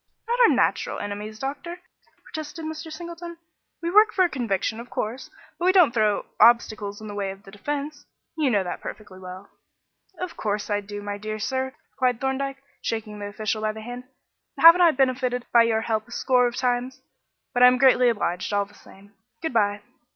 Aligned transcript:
"Not 0.27 0.39
our 0.39 0.47
natural 0.49 0.97
enemies, 0.97 1.37
doctor," 1.37 1.79
protested 2.23 2.65
Mr. 2.65 2.91
Singleton. 2.91 3.37
"We 3.83 3.91
work 3.91 4.11
for 4.11 4.23
a 4.25 4.29
conviction, 4.29 4.79
of 4.79 4.89
course, 4.89 5.29
but 5.59 5.65
we 5.65 5.71
don't 5.71 5.93
throw 5.93 6.25
obstacles 6.39 7.01
in 7.01 7.07
the 7.07 7.13
way 7.13 7.29
of 7.29 7.43
the 7.43 7.51
defence. 7.51 8.03
You 8.35 8.49
know 8.49 8.63
that 8.63 8.81
perfectly 8.81 9.19
well." 9.19 9.51
"Of 10.17 10.35
course 10.35 10.71
I 10.71 10.81
do, 10.81 11.03
my 11.03 11.19
dear 11.19 11.37
sir," 11.37 11.75
replied 11.91 12.19
Thorndyke, 12.19 12.63
shaking 12.81 13.19
the 13.19 13.27
official 13.27 13.61
by 13.61 13.73
the 13.73 13.81
hand. 13.81 14.05
"Haven't 14.57 14.81
I 14.81 14.89
benefited 14.89 15.45
by 15.53 15.61
your 15.61 15.81
help 15.81 16.07
a 16.07 16.11
score 16.11 16.47
of 16.47 16.55
times? 16.55 16.99
But 17.53 17.61
I 17.61 17.67
am 17.67 17.77
greatly 17.77 18.09
obliged 18.09 18.51
all 18.53 18.65
the 18.65 18.73
same. 18.73 19.13
Good 19.43 19.53
bye." 19.53 19.81